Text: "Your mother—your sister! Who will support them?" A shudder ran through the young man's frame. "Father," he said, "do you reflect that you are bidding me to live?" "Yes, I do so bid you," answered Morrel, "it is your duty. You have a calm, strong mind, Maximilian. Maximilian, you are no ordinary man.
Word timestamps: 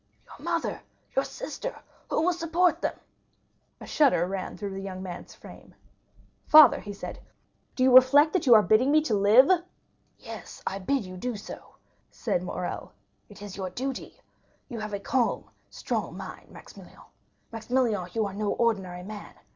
"Your 0.25 0.43
mother—your 0.43 1.25
sister! 1.25 1.79
Who 2.09 2.23
will 2.23 2.33
support 2.33 2.81
them?" 2.81 2.99
A 3.79 3.85
shudder 3.85 4.25
ran 4.25 4.57
through 4.57 4.71
the 4.71 4.81
young 4.81 5.03
man's 5.03 5.35
frame. 5.35 5.75
"Father," 6.47 6.79
he 6.79 6.91
said, 6.91 7.19
"do 7.75 7.83
you 7.83 7.93
reflect 7.93 8.33
that 8.33 8.47
you 8.47 8.55
are 8.55 8.63
bidding 8.63 8.89
me 8.89 9.01
to 9.01 9.13
live?" 9.13 9.61
"Yes, 10.17 10.63
I 10.65 10.79
do 10.79 10.85
so 11.35 11.55
bid 11.55 11.59
you," 11.59 11.59
answered 12.09 12.41
Morrel, 12.41 12.93
"it 13.29 13.43
is 13.43 13.55
your 13.57 13.69
duty. 13.69 14.19
You 14.69 14.79
have 14.79 14.93
a 14.95 14.99
calm, 14.99 15.51
strong 15.69 16.17
mind, 16.17 16.49
Maximilian. 16.49 17.01
Maximilian, 17.51 18.07
you 18.13 18.25
are 18.25 18.33
no 18.33 18.53
ordinary 18.53 19.03
man. 19.03 19.35